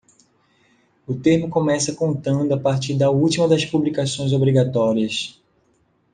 O 1.05 1.13
termo 1.13 1.47
começa 1.47 1.93
contando 1.93 2.51
a 2.51 2.59
partir 2.59 2.97
da 2.97 3.11
última 3.11 3.47
das 3.47 3.63
publicações 3.65 4.33
obrigatórias. 4.33 5.39